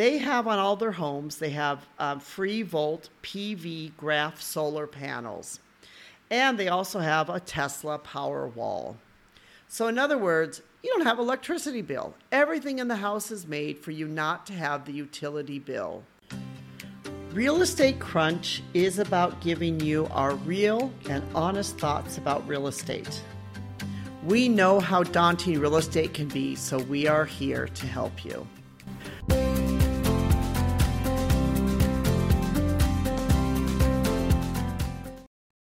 They 0.00 0.16
have 0.16 0.46
on 0.48 0.58
all 0.58 0.76
their 0.76 0.92
homes, 0.92 1.36
they 1.36 1.50
have 1.50 1.86
um, 1.98 2.20
free 2.20 2.62
volt 2.62 3.10
PV 3.22 3.94
graph 3.98 4.40
solar 4.40 4.86
panels. 4.86 5.60
And 6.30 6.58
they 6.58 6.68
also 6.68 7.00
have 7.00 7.28
a 7.28 7.38
Tesla 7.38 7.98
power 7.98 8.48
wall. 8.48 8.96
So, 9.68 9.88
in 9.88 9.98
other 9.98 10.16
words, 10.16 10.62
you 10.82 10.90
don't 10.90 11.04
have 11.04 11.18
electricity 11.18 11.82
bill. 11.82 12.14
Everything 12.32 12.78
in 12.78 12.88
the 12.88 12.96
house 12.96 13.30
is 13.30 13.46
made 13.46 13.78
for 13.80 13.90
you 13.90 14.08
not 14.08 14.46
to 14.46 14.54
have 14.54 14.86
the 14.86 14.92
utility 14.92 15.58
bill. 15.58 16.02
Real 17.34 17.60
Estate 17.60 17.98
Crunch 17.98 18.62
is 18.72 18.98
about 18.98 19.42
giving 19.42 19.80
you 19.80 20.08
our 20.12 20.34
real 20.34 20.90
and 21.10 21.22
honest 21.34 21.76
thoughts 21.76 22.16
about 22.16 22.48
real 22.48 22.68
estate. 22.68 23.22
We 24.24 24.48
know 24.48 24.80
how 24.80 25.02
daunting 25.02 25.60
real 25.60 25.76
estate 25.76 26.14
can 26.14 26.28
be, 26.28 26.54
so 26.54 26.78
we 26.78 27.06
are 27.06 27.26
here 27.26 27.68
to 27.68 27.86
help 27.86 28.24
you. 28.24 28.46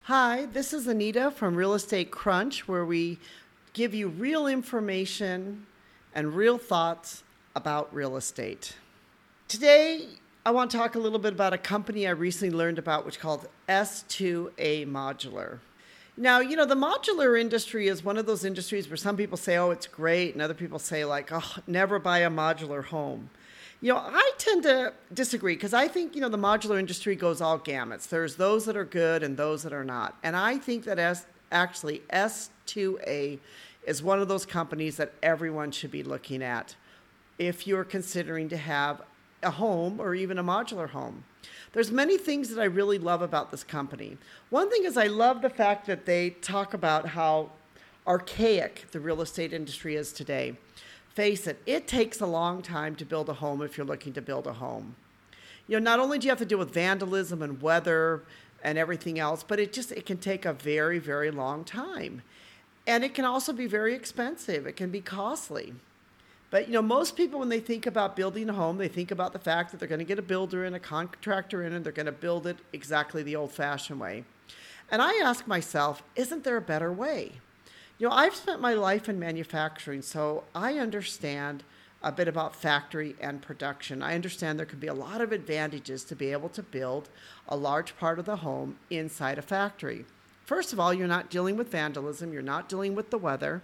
Hi, 0.09 0.47
this 0.47 0.73
is 0.73 0.87
Anita 0.87 1.31
from 1.31 1.55
Real 1.55 1.75
Estate 1.75 2.11
Crunch, 2.11 2.67
where 2.67 2.87
we 2.87 3.19
give 3.75 3.93
you 3.93 4.09
real 4.09 4.47
information 4.47 5.67
and 6.15 6.35
real 6.35 6.57
thoughts 6.57 7.25
about 7.55 7.95
real 7.95 8.17
estate. 8.17 8.75
Today, 9.49 10.07
I 10.47 10.51
want 10.51 10.71
to 10.71 10.79
talk 10.79 10.95
a 10.95 10.99
little 10.99 11.19
bit 11.19 11.35
about 11.35 11.53
a 11.53 11.59
company 11.59 12.07
I 12.07 12.13
recently 12.13 12.57
learned 12.57 12.79
about, 12.79 13.05
which 13.05 13.21
called 13.21 13.49
S2A 13.69 14.87
Modular. 14.87 15.59
Now, 16.17 16.41
you 16.41 16.57
know, 16.57 16.65
the 16.65 16.75
modular 16.75 17.39
industry 17.39 17.89
is 17.89 18.03
one 18.03 18.17
of 18.17 18.25
those 18.25 18.47
industries 18.47 18.89
where 18.89 18.97
some 18.97 19.15
people 19.15 19.37
say, 19.37 19.59
oh, 19.59 19.73
it's 19.73 19.87
great, 19.87 20.33
and 20.33 20.41
other 20.41 20.55
people 20.55 20.79
say, 20.79 21.05
like, 21.05 21.29
oh, 21.33 21.57
never 21.67 21.99
buy 21.99 22.21
a 22.21 22.31
modular 22.31 22.83
home. 22.83 23.29
You 23.81 23.93
know, 23.93 23.99
I 23.99 24.33
tend 24.39 24.65
to 24.65 24.93
disagree 25.15 25.55
because 25.55 25.73
I 25.73 25.87
think, 25.87 26.17
you 26.17 26.21
know, 26.21 26.29
the 26.29 26.37
modular 26.39 26.81
industry 26.81 27.15
goes 27.15 27.41
all 27.41 27.61
gamuts. 27.61 28.09
There's 28.09 28.35
those 28.35 28.65
that 28.65 28.77
are 28.77 28.85
good 28.85 29.23
and 29.23 29.37
those 29.37 29.63
that 29.63 29.73
are 29.73 29.85
not. 29.85 30.17
And 30.25 30.35
I 30.35 30.59
think 30.59 30.85
that 30.85 30.99
as 30.99 31.27
actually 31.53 32.03
S2A 32.13 33.39
is 33.87 34.03
one 34.03 34.19
of 34.19 34.27
those 34.27 34.45
companies 34.45 34.97
that 34.97 35.13
everyone 35.23 35.71
should 35.71 35.93
be 35.93 36.03
looking 36.03 36.43
at 36.43 36.75
if 37.39 37.69
you're 37.69 37.85
considering 37.85 38.49
to 38.49 38.57
have 38.57 39.01
a 39.45 39.53
home 39.53 40.01
or 40.01 40.15
even 40.17 40.39
a 40.39 40.45
modular 40.45 40.91
home. 40.91 41.23
There's 41.73 41.93
many 41.93 42.19
things 42.19 42.49
that 42.51 42.61
I 42.61 42.65
really 42.65 42.99
love 42.99 43.23
about 43.23 43.53
this 43.53 43.63
company. 43.63 44.19
One 44.51 44.69
thing 44.71 44.85
is 44.85 44.97
I 44.97 45.07
love 45.07 45.41
the 45.41 45.51
fact 45.51 45.87
that 45.87 46.05
they 46.05 46.31
talk 46.31 46.75
about 46.75 47.07
how 47.07 47.51
archaic 48.09 48.87
the 48.91 48.99
real 48.99 49.21
estate 49.21 49.53
industry 49.53 49.95
is 49.95 50.13
today 50.13 50.57
face 51.19 51.49
it, 51.49 51.61
it 51.67 51.89
takes 51.89 52.21
a 52.21 52.27
long 52.27 52.63
time 52.63 52.95
to 52.95 53.05
build 53.05 53.29
a 53.29 53.33
home 53.33 53.61
if 53.61 53.77
you're 53.77 53.85
looking 53.85 54.13
to 54.13 54.23
build 54.23 54.47
a 54.47 54.53
home. 54.53 54.95
You 55.67 55.81
know, 55.81 55.83
not 55.83 55.99
only 55.99 56.17
do 56.17 56.29
you 56.29 56.31
have 56.31 56.39
to 56.39 56.45
deal 56.45 56.59
with 56.59 56.73
vandalism 56.73 57.43
and 57.43 57.61
weather 57.61 58.23
and 58.63 58.79
everything 58.79 59.19
else, 59.19 59.43
but 59.43 59.59
it 59.59 59.73
just 59.73 59.91
it 59.91 60.07
can 60.07 60.19
take 60.19 60.45
a 60.45 60.53
very, 60.53 61.01
very 61.01 61.33
long 61.33 61.65
time. 61.65 62.23
And 62.87 63.03
it 63.03 63.15
can 63.15 63.25
also 63.25 63.53
be 63.53 63.67
very 63.67 63.95
expensive. 63.95 64.65
It 64.65 64.77
can 64.77 64.93
be 64.93 65.01
costly. 65.01 65.75
But 66.53 66.69
you 66.69 66.75
know, 66.75 66.83
most 66.83 67.17
people 67.17 67.41
when 67.41 67.49
they 67.49 67.59
think 67.59 67.87
about 67.87 68.15
building 68.15 68.49
a 68.49 68.53
home, 68.53 68.79
they 68.79 68.87
think 68.87 69.11
about 69.11 69.33
the 69.33 69.41
fact 69.41 69.73
that 69.73 69.81
they're 69.81 69.89
going 69.89 69.99
to 69.99 70.05
get 70.05 70.21
a 70.21 70.31
builder 70.35 70.67
and 70.67 70.77
a 70.77 70.81
contractor 70.95 71.65
in 71.65 71.73
and 71.73 71.85
they're 71.85 71.93
going 71.93 72.07
to 72.07 72.13
build 72.13 72.47
it 72.47 72.59
exactly 72.73 73.25
the 73.25 73.35
old-fashioned 73.35 73.99
way. 73.99 74.23
And 74.89 75.03
I 75.03 75.15
ask 75.17 75.49
myself, 75.49 76.01
isn't 76.15 76.45
there 76.45 76.57
a 76.57 76.61
better 76.63 76.93
way? 76.93 77.33
You 77.99 78.09
know, 78.09 78.15
I've 78.15 78.37
spent 78.37 78.61
my 78.61 78.75
life 78.75 79.09
in 79.09 79.19
manufacturing, 79.19 80.03
so 80.03 80.45
I 80.55 80.79
understand 80.79 81.65
a 82.01 82.13
bit 82.13 82.29
about 82.29 82.55
factory 82.55 83.17
and 83.21 83.43
production. 83.43 84.05
I 84.05 84.15
understand 84.15 84.57
there 84.57 84.67
can 84.67 84.79
be 84.79 84.87
a 84.87 84.95
lot 84.95 85.21
of 85.21 85.33
advantages 85.33 86.05
to 86.05 86.15
be 86.15 86.31
able 86.31 86.49
to 86.51 86.63
build 86.63 87.09
a 87.49 87.57
large 87.57 87.97
part 87.99 88.21
of 88.21 88.25
the 88.25 88.37
home 88.37 88.77
inside 88.89 89.37
a 89.37 89.43
factory. 89.43 90.05
First 90.45 90.73
of 90.73 90.79
all, 90.79 90.95
you're 90.95 91.09
not 91.09 91.29
dealing 91.29 91.57
with 91.57 91.73
vandalism, 91.73 92.33
you're 92.33 92.41
not 92.41 92.69
dealing 92.69 92.95
with 92.95 93.11
the 93.11 93.19
weather, 93.19 93.63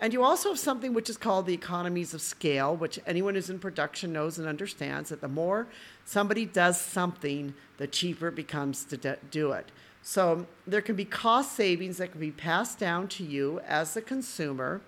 and 0.00 0.12
you 0.12 0.24
also 0.24 0.48
have 0.48 0.58
something 0.58 0.92
which 0.92 1.08
is 1.08 1.16
called 1.16 1.46
the 1.46 1.54
economies 1.54 2.12
of 2.12 2.20
scale, 2.20 2.76
which 2.76 2.98
anyone 3.06 3.36
who's 3.36 3.48
in 3.48 3.60
production 3.60 4.12
knows 4.12 4.36
and 4.36 4.48
understands 4.48 5.10
that 5.10 5.20
the 5.20 5.28
more 5.28 5.68
somebody 6.04 6.44
does 6.44 6.78
something, 6.80 7.54
the 7.78 7.86
cheaper 7.86 8.28
it 8.28 8.34
becomes 8.34 8.84
to 8.84 9.16
do 9.30 9.52
it. 9.52 9.70
So 10.08 10.46
there 10.68 10.82
can 10.82 10.94
be 10.94 11.04
cost 11.04 11.56
savings 11.56 11.96
that 11.96 12.12
can 12.12 12.20
be 12.20 12.30
passed 12.30 12.78
down 12.78 13.08
to 13.08 13.24
you 13.24 13.58
as 13.66 13.92
the 13.92 14.00
consumer 14.00 14.80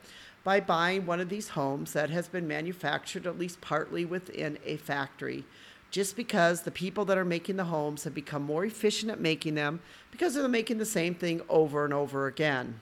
by 0.45 0.61
buying 0.61 1.07
one 1.07 1.19
of 1.19 1.29
these 1.29 1.49
homes 1.49 1.93
that 1.95 2.09
has 2.11 2.29
been 2.29 2.47
manufactured 2.47 3.27
at 3.27 3.37
least 3.37 3.61
partly 3.61 4.05
within 4.05 4.61
a 4.65 4.77
factory. 4.77 5.45
Just 5.91 6.15
because 6.15 6.63
the 6.63 6.71
people 6.71 7.05
that 7.07 7.19
are 7.19 7.25
making 7.25 7.57
the 7.57 7.65
homes 7.65 8.05
have 8.05 8.15
become 8.15 8.45
more 8.45 8.65
efficient 8.65 9.11
at 9.11 9.19
making 9.19 9.57
them 9.57 9.81
because 10.13 10.35
they're 10.35 10.47
making 10.47 10.79
the 10.79 10.87
same 10.87 11.17
thing 11.17 11.41
over 11.49 11.85
and 11.85 11.93
over 11.93 12.29
again. 12.29 12.79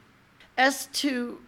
S2 0.59 1.39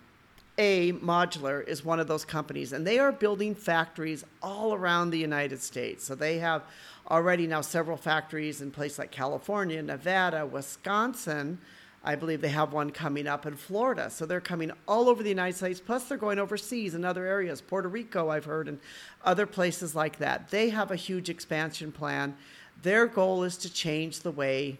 a 0.59 0.93
Modular 0.95 1.67
is 1.67 1.85
one 1.85 2.01
of 2.01 2.09
those 2.09 2.25
companies, 2.25 2.73
and 2.73 2.87
they 2.87 2.99
are 2.99 3.13
building 3.13 3.55
factories 3.55 4.25
all 4.43 4.75
around 4.75 5.11
the 5.11 5.19
United 5.19 5.63
States. 5.63 6.05
So 6.05 6.15
they 6.15 6.39
have 6.39 6.65
already 7.09 7.47
now 7.47 7.61
several 7.61 7.97
factories 7.97 8.61
in 8.61 8.71
places 8.73 8.99
like 8.99 9.13
California, 9.13 9.81
Nevada, 9.81 10.45
Wisconsin. 10.45 11.59
I 12.05 12.17
believe 12.17 12.41
they 12.41 12.49
have 12.49 12.73
one 12.73 12.91
coming 12.91 13.27
up 13.27 13.47
in 13.47 13.57
Florida. 13.57 14.11
So 14.11 14.27
they're 14.27 14.41
coming 14.41 14.73
all 14.87 15.09
over 15.09 15.23
the 15.23 15.29
United 15.29 15.57
States, 15.57 15.81
plus 15.81 16.05
they're 16.05 16.19
going 16.19 16.39
overseas 16.39 16.95
in 16.95 17.05
other 17.05 17.27
areas, 17.27 17.61
Puerto 17.61 17.89
Rico, 17.89 18.29
I've 18.29 18.45
heard, 18.45 18.69
and 18.69 18.81
other 19.25 19.47
places 19.47 19.95
like 19.95 20.19
that. 20.19 20.51
They 20.51 20.71
have 20.71 20.91
a 20.91 20.97
huge 20.97 21.31
expansion 21.31 21.93
plan. 21.93 22.37
Their 22.83 23.07
goal 23.07 23.45
is 23.45 23.57
to 23.59 23.73
change 23.73 24.21
the 24.21 24.31
way 24.31 24.79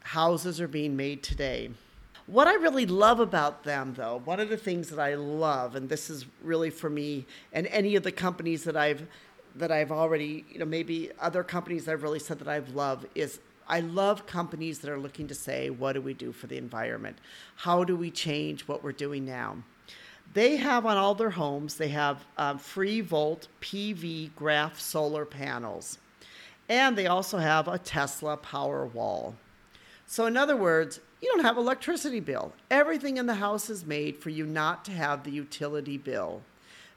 houses 0.00 0.60
are 0.60 0.68
being 0.68 0.96
made 0.96 1.22
today. 1.22 1.70
What 2.26 2.46
I 2.46 2.54
really 2.54 2.86
love 2.86 3.20
about 3.20 3.64
them, 3.64 3.94
though, 3.94 4.22
one 4.24 4.40
of 4.40 4.48
the 4.48 4.56
things 4.56 4.88
that 4.88 4.98
I 4.98 5.14
love, 5.14 5.74
and 5.74 5.88
this 5.88 6.08
is 6.08 6.24
really 6.42 6.70
for 6.70 6.88
me 6.88 7.26
and 7.52 7.66
any 7.66 7.96
of 7.96 8.02
the 8.02 8.12
companies 8.12 8.64
that 8.64 8.76
I've 8.76 9.06
that 9.56 9.70
I've 9.70 9.92
already, 9.92 10.44
you 10.50 10.58
know, 10.58 10.64
maybe 10.64 11.10
other 11.20 11.44
companies 11.44 11.88
I've 11.88 12.02
really 12.02 12.18
said 12.18 12.40
that 12.40 12.48
I've 12.48 12.70
loved 12.70 13.06
is 13.14 13.38
I 13.68 13.80
love 13.80 14.26
companies 14.26 14.80
that 14.80 14.90
are 14.90 14.98
looking 14.98 15.28
to 15.28 15.34
say, 15.34 15.70
what 15.70 15.92
do 15.92 16.00
we 16.00 16.12
do 16.12 16.32
for 16.32 16.48
the 16.48 16.58
environment? 16.58 17.18
How 17.56 17.84
do 17.84 17.96
we 17.96 18.10
change 18.10 18.66
what 18.66 18.82
we're 18.82 18.92
doing 18.92 19.24
now? 19.24 19.58
They 20.32 20.56
have 20.56 20.84
on 20.86 20.96
all 20.96 21.14
their 21.14 21.30
homes, 21.30 21.76
they 21.76 21.88
have 21.88 22.24
um, 22.36 22.58
free 22.58 23.00
volt 23.00 23.46
PV 23.60 24.34
graph 24.34 24.80
solar 24.80 25.24
panels. 25.24 25.98
And 26.68 26.96
they 26.96 27.06
also 27.06 27.38
have 27.38 27.68
a 27.68 27.78
Tesla 27.78 28.36
power 28.36 28.86
wall. 28.86 29.36
So, 30.06 30.26
in 30.26 30.36
other 30.36 30.56
words, 30.56 31.00
you 31.22 31.30
don't 31.32 31.44
have 31.44 31.56
electricity 31.56 32.20
bill. 32.20 32.52
Everything 32.70 33.16
in 33.16 33.26
the 33.26 33.34
house 33.34 33.70
is 33.70 33.86
made 33.86 34.18
for 34.18 34.30
you 34.30 34.44
not 34.46 34.84
to 34.84 34.92
have 34.92 35.24
the 35.24 35.30
utility 35.30 35.96
bill. 35.96 36.42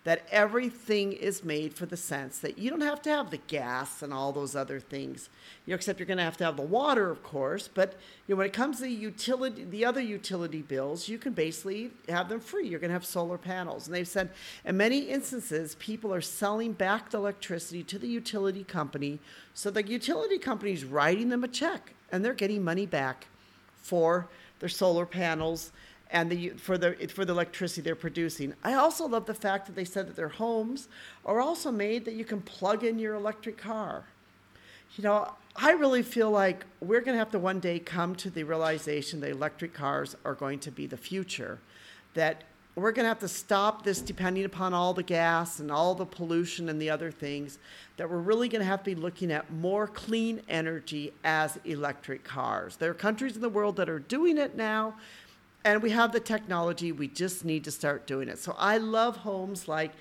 That 0.08 0.26
everything 0.32 1.12
is 1.12 1.44
made 1.44 1.74
for 1.74 1.86
the 1.86 1.98
sense 1.98 2.40
that 2.40 2.58
you 2.58 2.70
don't 2.70 2.80
have 2.80 3.02
to 3.02 3.10
have 3.10 3.30
the 3.30 3.42
gas 3.50 4.02
and 4.02 4.14
all 4.14 4.32
those 4.32 4.56
other 4.56 4.80
things. 4.80 5.28
You 5.66 5.72
know, 5.72 5.76
except 5.76 6.00
you're 6.00 6.08
going 6.08 6.18
to 6.18 6.24
have 6.24 6.38
to 6.38 6.46
have 6.46 6.56
the 6.56 6.62
water, 6.62 7.10
of 7.10 7.24
course. 7.24 7.68
But 7.68 7.96
you 8.26 8.34
know, 8.34 8.38
when 8.38 8.48
it 8.48 8.54
comes 8.54 8.78
to 8.78 8.84
the 8.84 8.90
utility, 8.90 9.66
the 9.66 9.84
other 9.84 10.00
utility 10.00 10.62
bills, 10.62 11.10
you 11.10 11.18
can 11.18 11.34
basically 11.34 11.92
have 12.08 12.30
them 12.30 12.40
free. 12.40 12.70
You're 12.70 12.80
going 12.80 12.88
to 12.88 12.94
have 12.94 13.06
solar 13.06 13.38
panels, 13.38 13.86
and 13.86 13.94
they've 13.94 14.08
said 14.08 14.30
in 14.64 14.78
many 14.78 15.00
instances, 15.10 15.76
people 15.76 16.14
are 16.14 16.22
selling 16.22 16.72
back 16.72 17.10
the 17.10 17.18
electricity 17.18 17.84
to 17.84 18.00
the 18.00 18.08
utility 18.08 18.64
company, 18.64 19.20
so 19.54 19.70
the 19.70 19.86
utility 19.86 20.38
company 20.38 20.72
is 20.72 20.86
writing 20.86 21.28
them 21.28 21.44
a 21.44 21.50
check, 21.50 21.92
and 22.14 22.24
they're 22.24 22.34
getting 22.34 22.64
money 22.64 22.86
back 22.86 23.28
for 23.82 24.30
their 24.62 24.70
solar 24.70 25.06
panels 25.06 25.74
and 26.12 26.30
the 26.30 26.50
for 26.50 26.78
the 26.78 26.94
for 27.14 27.26
the 27.26 27.34
electricity 27.34 27.82
they're 27.82 27.96
producing. 27.96 28.54
I 28.64 28.74
also 28.74 29.08
love 29.08 29.26
the 29.26 29.34
fact 29.34 29.66
that 29.68 29.76
they 29.76 29.86
said 29.86 30.08
that 30.08 30.16
their 30.16 30.30
homes 30.30 30.88
are 31.26 31.40
also 31.40 31.72
made 31.72 32.06
that 32.06 32.14
you 32.14 32.26
can 32.26 32.42
plug 32.42 32.84
in 32.84 33.00
your 33.00 33.16
electric 33.16 33.58
car. 33.58 34.06
You 34.96 35.04
know, 35.04 35.34
I 35.56 35.72
really 35.72 36.04
feel 36.04 36.32
like 36.32 36.66
we're 36.80 37.02
going 37.02 37.14
to 37.14 37.20
have 37.20 37.32
to 37.32 37.40
one 37.40 37.60
day 37.60 37.80
come 37.80 38.16
to 38.16 38.30
the 38.30 38.44
realization 38.44 39.20
that 39.22 39.30
electric 39.30 39.74
cars 39.74 40.16
are 40.24 40.34
going 40.34 40.60
to 40.60 40.72
be 40.72 40.88
the 40.88 40.98
future. 40.98 41.60
That 42.14 42.44
we're 42.78 42.92
going 42.92 43.06
to 43.06 43.10
have 43.10 43.20
to 43.20 43.28
stop 43.28 43.84
this 43.84 44.02
depending 44.02 44.46
upon 44.46 44.72
all 44.72 44.94
the 44.94 45.02
gas 45.02 45.60
and 45.60 45.72
all 45.72 45.96
the 45.96 46.06
pollution 46.06 46.70
and 46.70 46.80
the 46.80 46.92
other 46.92 47.10
things 47.10 47.58
that 47.98 48.08
we're 48.08 48.20
really 48.20 48.48
going 48.48 48.62
to 48.62 48.68
have 48.68 48.84
to 48.84 48.86
be 48.86 48.96
looking 48.96 49.32
at 49.32 49.52
more 49.52 49.88
clean 49.88 50.42
energy 50.48 51.12
as 51.24 51.60
electric 51.66 52.24
cars 52.24 52.76
there 52.76 52.92
are 52.92 52.94
countries 52.94 53.36
in 53.36 53.42
the 53.42 53.50
world 53.50 53.76
that 53.76 53.90
are 53.90 53.98
doing 53.98 54.38
it 54.38 54.56
now 54.56 54.94
and 55.68 55.84
we 55.84 55.90
have 55.90 56.14
the 56.14 56.20
technology 56.20 56.92
we 56.92 57.08
just 57.08 57.44
need 57.44 57.64
to 57.64 57.72
start 57.72 58.08
doing 58.08 58.30
it 58.30 58.40
so 58.40 58.56
i 58.58 58.78
love 58.78 59.18
homes 59.18 59.68
like 59.68 59.92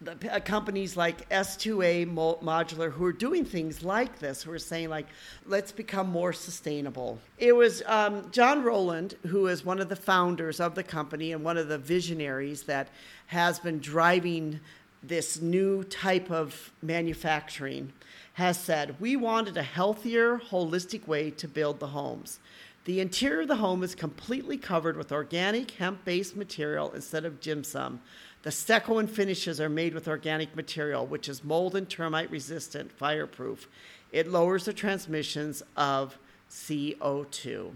the 0.00 0.14
uh, 0.30 0.40
companies 0.40 0.94
like 0.96 1.26
S2A 1.30 2.12
Modular 2.12 2.92
who 2.92 3.04
are 3.06 3.12
doing 3.14 3.46
things 3.46 3.82
like 3.82 4.18
this, 4.18 4.42
who 4.42 4.52
are 4.52 4.58
saying 4.58 4.90
like, 4.90 5.06
let's 5.46 5.72
become 5.72 6.10
more 6.10 6.34
sustainable. 6.34 7.18
It 7.38 7.56
was 7.56 7.82
um, 7.86 8.30
John 8.30 8.62
Rowland, 8.62 9.14
who 9.26 9.46
is 9.46 9.64
one 9.64 9.80
of 9.80 9.88
the 9.88 9.96
founders 9.96 10.60
of 10.60 10.74
the 10.74 10.82
company 10.82 11.32
and 11.32 11.42
one 11.42 11.56
of 11.56 11.68
the 11.68 11.78
visionaries 11.78 12.64
that 12.64 12.88
has 13.28 13.58
been 13.58 13.78
driving 13.78 14.60
this 15.02 15.40
new 15.40 15.82
type 15.84 16.30
of 16.30 16.72
manufacturing, 16.82 17.92
has 18.34 18.58
said 18.58 19.00
we 19.00 19.16
wanted 19.16 19.56
a 19.56 19.62
healthier, 19.62 20.38
holistic 20.50 21.06
way 21.06 21.30
to 21.30 21.48
build 21.48 21.80
the 21.80 21.86
homes. 21.86 22.38
The 22.86 23.00
interior 23.00 23.40
of 23.40 23.48
the 23.48 23.56
home 23.56 23.82
is 23.82 23.96
completely 23.96 24.56
covered 24.56 24.96
with 24.96 25.10
organic 25.10 25.72
hemp 25.72 26.04
based 26.04 26.36
material 26.36 26.92
instead 26.92 27.24
of 27.24 27.40
gypsum. 27.40 28.00
The 28.42 28.52
stucco 28.52 28.98
and 28.98 29.10
finishes 29.10 29.60
are 29.60 29.68
made 29.68 29.92
with 29.92 30.06
organic 30.06 30.54
material, 30.54 31.04
which 31.04 31.28
is 31.28 31.42
mold 31.42 31.74
and 31.74 31.90
termite 31.90 32.30
resistant, 32.30 32.92
fireproof. 32.92 33.66
It 34.12 34.28
lowers 34.28 34.66
the 34.66 34.72
transmissions 34.72 35.64
of 35.76 36.16
CO2. 36.48 37.72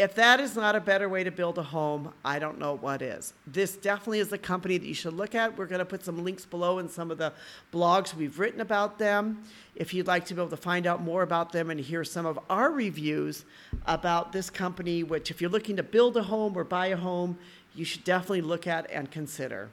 If 0.00 0.14
that 0.14 0.40
is 0.40 0.56
not 0.56 0.74
a 0.74 0.80
better 0.80 1.10
way 1.10 1.24
to 1.24 1.30
build 1.30 1.58
a 1.58 1.62
home, 1.62 2.14
I 2.24 2.38
don't 2.38 2.58
know 2.58 2.78
what 2.78 3.02
is. 3.02 3.34
This 3.46 3.76
definitely 3.76 4.20
is 4.20 4.32
a 4.32 4.38
company 4.38 4.78
that 4.78 4.86
you 4.86 4.94
should 4.94 5.12
look 5.12 5.34
at. 5.34 5.58
We're 5.58 5.66
going 5.66 5.80
to 5.80 5.84
put 5.84 6.02
some 6.02 6.24
links 6.24 6.46
below 6.46 6.78
in 6.78 6.88
some 6.88 7.10
of 7.10 7.18
the 7.18 7.34
blogs 7.70 8.14
we've 8.14 8.38
written 8.38 8.62
about 8.62 8.98
them. 8.98 9.42
If 9.74 9.92
you'd 9.92 10.06
like 10.06 10.24
to 10.24 10.34
be 10.34 10.40
able 10.40 10.48
to 10.48 10.56
find 10.56 10.86
out 10.86 11.02
more 11.02 11.20
about 11.20 11.52
them 11.52 11.68
and 11.68 11.78
hear 11.78 12.02
some 12.02 12.24
of 12.24 12.38
our 12.48 12.70
reviews 12.70 13.44
about 13.84 14.32
this 14.32 14.48
company, 14.48 15.02
which, 15.02 15.30
if 15.30 15.42
you're 15.42 15.50
looking 15.50 15.76
to 15.76 15.82
build 15.82 16.16
a 16.16 16.22
home 16.22 16.56
or 16.56 16.64
buy 16.64 16.86
a 16.86 16.96
home, 16.96 17.36
you 17.74 17.84
should 17.84 18.02
definitely 18.02 18.40
look 18.40 18.66
at 18.66 18.90
and 18.90 19.10
consider. 19.10 19.68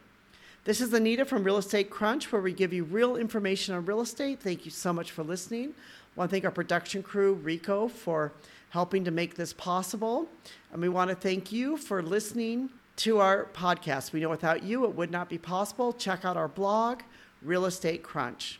This 0.65 0.81
is 0.81 0.91
Anita 0.91 1.23
from 1.23 1.45
Real 1.45 1.55
Estate 1.55 1.89
Crunch, 1.89 2.33
where 2.33 2.41
we 2.41 2.51
give 2.51 2.73
you 2.73 2.83
real 2.83 3.15
information 3.15 3.75
on 3.75 3.85
real 3.85 4.01
estate. 4.01 4.41
Thank 4.41 4.65
you 4.65 4.71
so 4.71 4.91
much 4.91 5.09
for 5.09 5.23
listening. 5.23 5.69
I 5.69 6.19
want 6.19 6.31
to 6.31 6.33
thank 6.33 6.43
our 6.43 6.51
production 6.51 7.01
crew, 7.01 7.35
Rico, 7.35 7.87
for 7.87 8.33
helping 8.69 9.03
to 9.05 9.11
make 9.11 9.35
this 9.35 9.53
possible. 9.53 10.27
And 10.71 10.81
we 10.81 10.89
want 10.89 11.09
to 11.09 11.15
thank 11.15 11.51
you 11.51 11.77
for 11.77 12.01
listening 12.01 12.69
to 12.97 13.19
our 13.19 13.45
podcast. 13.53 14.11
We 14.11 14.19
know 14.19 14.29
without 14.29 14.63
you, 14.63 14.85
it 14.85 14.95
would 14.95 15.11
not 15.11 15.29
be 15.29 15.37
possible. 15.37 15.93
Check 15.93 16.25
out 16.25 16.35
our 16.35 16.47
blog, 16.47 17.01
Real 17.41 17.65
Estate 17.65 18.03
Crunch. 18.03 18.59